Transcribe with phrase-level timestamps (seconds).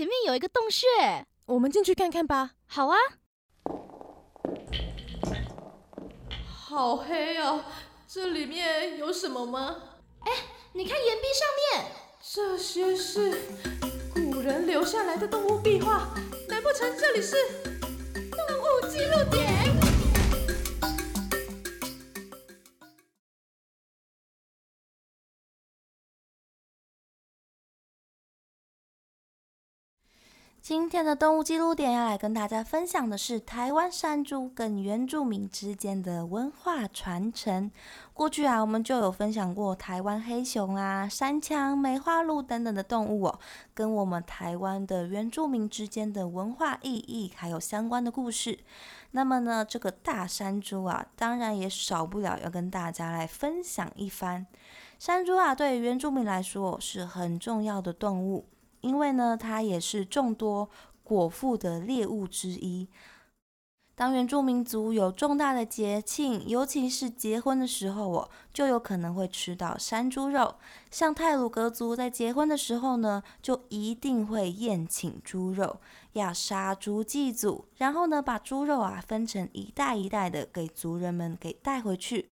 [0.00, 0.86] 前面有一个洞穴，
[1.44, 2.52] 我们进去看看吧。
[2.64, 2.96] 好啊。
[6.42, 7.62] 好黑哦，
[8.08, 9.76] 这里面有什么吗？
[10.20, 10.32] 哎，
[10.72, 11.92] 你看岩壁上面，
[12.22, 13.42] 这些是
[14.14, 16.08] 古人留下来的动物壁画，
[16.48, 17.36] 难不成这里是
[18.30, 19.59] 动物记录点？
[30.62, 37.70] 今天的动物记录点要来跟大家分享的是台湾山猪跟原住民之间的文化传承。
[38.12, 43.40] 过去啊，我们就有分享过台湾黑熊啊、山羌、梅花鹿等等的动物哦，
[43.72, 48.58] 跟我们台湾的原住民之间的文化意义还有相关的故事。
[49.12, 54.46] 那么呢，这个大山猪啊，当然也少不了要跟大家来分享一番。
[54.98, 58.44] 山猪啊，对原住民来说是很重要的动物。
[58.80, 60.68] 因为呢，它也是众多
[61.02, 62.88] 果腹的猎物之一。
[63.94, 70.54] 当原住民族有重大的节庆，尤其是结婚的时候哦，就有可能会吃到山猪肉。
[70.90, 75.80] 像泰鲁格族在结婚的时候呢，就一定会宴请猪肉，
[76.12, 82.30] 要杀猪祭祖，然后呢，把猪肉啊分成一袋一袋的给族人们给带回去。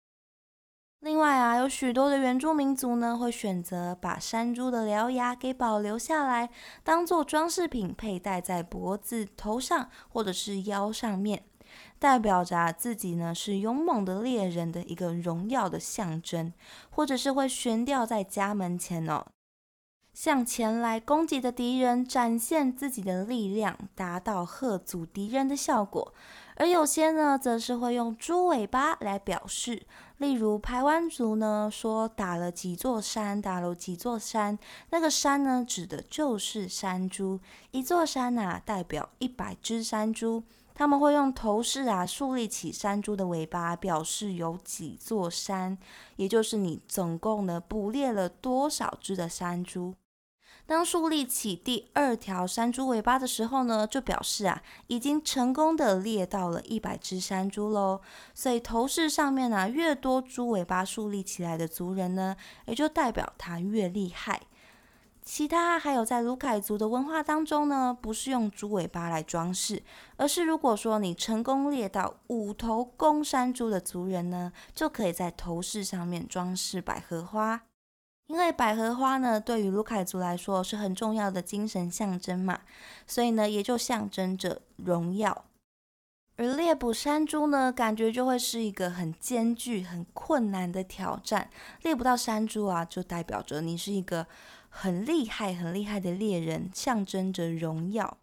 [1.03, 6.49] 另外啊，有许多的原住民族呢，会选择把山猪的獠牙给保留下来，
[6.81, 11.43] 当做装饰品佩戴在脖子、头上或者是腰上面，
[11.99, 16.53] 代表着自己呢是勇猛的猎人的一个荣耀的象征，
[16.89, 19.25] 或者是会悬吊在家门前哦，
[20.13, 26.13] 向前来攻击的敌人展现自己的力量，达到吓阻敌人的效果。
[26.55, 29.81] 而有些呢，则是会用猪尾巴来表示，
[30.17, 34.57] 例如排湾族呢说打了几座山，打了几座山，
[34.91, 37.39] 那个山呢指的就是山猪，
[37.71, 40.43] 一座山啊代表一百只山猪，
[40.75, 45.75] 他们会用头饰啊竖立起山猪的尾巴，表示有几座山，
[46.17, 49.95] 也就是你总共呢捕猎了多少只的山猪。
[50.65, 57.99] 当树立起第二条山猪尾巴的时候呢，就表示啊，已经成功的猎到了一百只山猪喽。
[58.33, 64.41] 所以头饰上面呢，越多猪尾巴竖立起来的族人呢，也就代表他越厉害。
[65.21, 69.83] 其他还有在卢凯族的文化当中呢，不是用猪尾巴来装饰，
[70.17, 77.63] 而是如果说你成功猎到五头公山猪的族人呢，就可以在头饰上面装饰百合花。
[78.27, 82.61] 因为百合花呢，对于卢凯族来说是很重要的精神象征嘛，
[83.05, 85.45] 所以呢，也就象征着荣耀。
[86.35, 91.49] 而猎捕山猪呢，感觉就会是一个很艰巨、很困难的挑战。
[91.83, 94.25] 猎捕到山猪啊，就代表着你是一个
[94.67, 98.17] 很厉害、很厉害的猎人，象征着荣耀。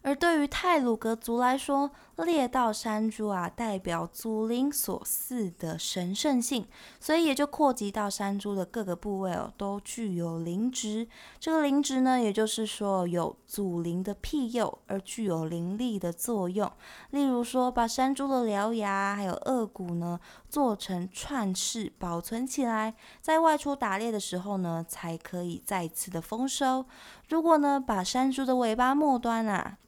[0.00, 1.92] 而对于泰鲁格族来说，
[2.24, 6.66] 猎到山猪啊，代表祖灵所赐的神圣性，
[6.98, 11.06] 所以也就扩及到山猪的各个部位哦，都具有灵值。
[11.38, 16.70] 这个灵值呢，也就是说有祖灵的庇佑，而具有灵力的作用。
[17.10, 20.18] 例如说，把山猪的獠牙还有颚骨呢，
[20.48, 26.84] 做成串饰保存起来，在外出打猎的时候呢，才可以再次的丰收。
[27.28, 29.78] 如果呢，把山猪的尾巴末端啊，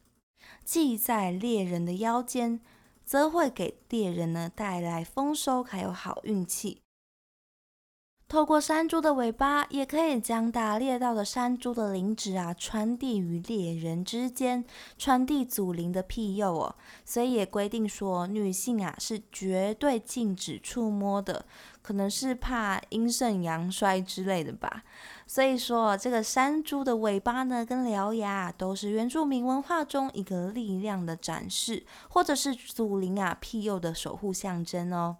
[0.64, 2.60] 系在猎人的腰间，
[3.04, 6.83] 则会给猎人呢带来丰收还有好运气。
[8.34, 14.64] 透过山猪的尾巴，也可以将打猎到的山猪的灵旨啊传递于猎人之间，
[14.98, 16.74] 传递祖灵的庇佑哦。
[17.04, 21.46] 所以也规定说，女性啊是绝对禁止触摸的，
[21.80, 24.82] 可能是怕阴盛阳衰之类的吧。
[25.28, 35.18] 所以说，这个山猪的尾巴呢，跟獠牙都是原住民文化中一个力量的展示，或者是祖灵啊庇佑的守护象征哦。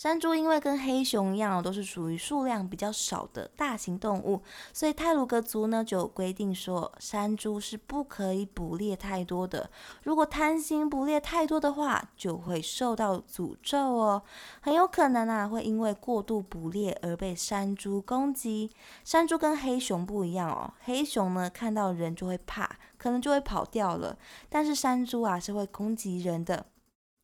[0.00, 4.40] 山猪因为跟黑熊一样，都是属于数量比较少的大型动物，
[4.72, 9.68] 所以泰鲁格族呢就有规定说，山猪是不可以捕猎太多的。
[10.04, 14.22] 如果贪心捕猎太多的话，就会受到诅咒哦，
[14.62, 18.70] 很有可能啊会因为过度捕猎而被山猪攻击。
[19.04, 22.66] 山猪跟黑熊不一样哦，黑熊呢看到人就会怕，
[22.96, 24.16] 可能就会跑掉了，
[24.48, 26.64] 但是山猪啊是会攻击人的。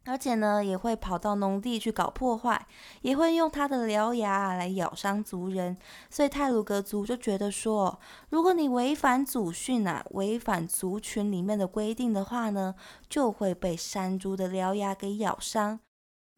[0.06, 2.66] 而且呢，也会跑到农地去搞破坏，
[3.02, 5.76] 也会用它的獠牙来咬伤族人。
[6.08, 7.98] 所以泰鲁格族就觉得说，
[8.30, 12.74] 如果你违反祖训啊，违反族群里面的规定的话呢，
[13.08, 15.80] 就会被山猪的獠牙给咬伤。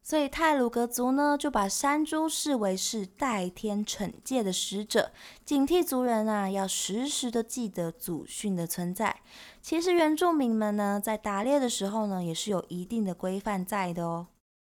[0.09, 5.11] 所以泰鲁格族呢就把山猪视为是代天惩戒的使者，
[5.45, 9.17] 警惕族人啊要时时的记得祖训的存在。
[9.61, 14.25] 其实原住民们呢在打猎的时候呢也是有一定的规范在的哦。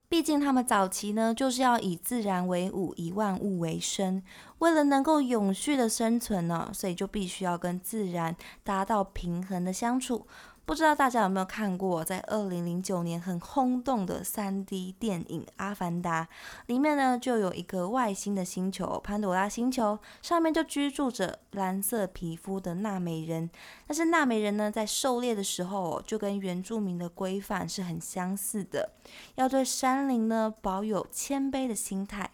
[0.08, 4.20] 毕竟他们早期呢，就是要以自然为伍，以万物为生。
[4.58, 8.34] 为了能够永续的生存呢，所以就必须要跟自然
[8.64, 10.26] 达到平衡的相处。
[10.64, 16.24] 不知道大家有没有看过，在二零零九年很轰动的三 D 电影《阿凡达》
[16.66, 23.50] 里面呢，就有一个外星的星球——潘多拉星球，上面就居住着蓝色皮肤的纳美人。
[23.88, 28.92] 但是纳美人呢，在狩猎的时候，就跟原住民的规范是很相似的，
[29.34, 32.30] 要对山林呢保有谦卑的心态。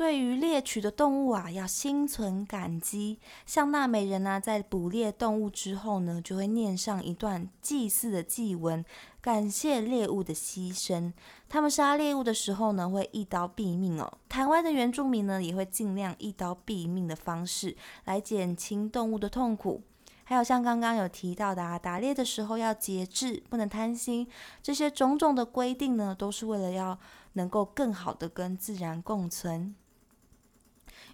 [0.00, 3.18] 对于猎取的动物啊，要心存感激。
[3.44, 8.82] 像纳美人呢，在捕猎动物之后呢，就会念上一段祭祀的祭文，
[9.20, 11.12] 感谢猎物的牺牲。
[11.50, 14.10] 他们杀猎物的时候呢，会一刀毙命哦。
[14.26, 17.76] 台湾的原住民呢，也会尽量一刀毙命的方式
[18.06, 19.82] 来减轻动物的痛苦。
[20.24, 24.26] 还有像刚刚有提到的啊，打猎的时候要节制，不能贪心。
[24.62, 26.98] 这些种种的规定呢，都是为了要
[27.34, 29.74] 能够更好的跟自然共存。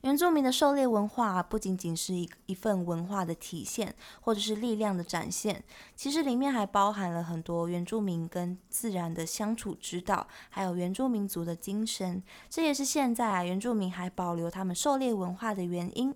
[0.02, 5.64] 原住民的狩猎文化不仅仅是一一份文化的体现，或者是力量的展现，
[5.94, 12.22] 其实里面还包含了很多原住民跟自然的相处之道，还有原住民族的精神。
[12.48, 16.14] 这也是现在啊原住民还保留他们狩猎文化的原因。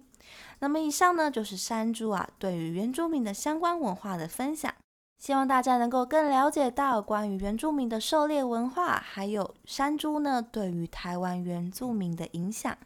[0.60, 4.72] 那么以上呢，就是山猪啊对于原住民的相关文化的分享，
[5.18, 12.76] 希望大家能够更了解到关于原住民的狩猎文化，还有山猪呢对于台湾原住民的影响。